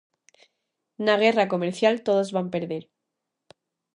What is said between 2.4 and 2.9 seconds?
perder.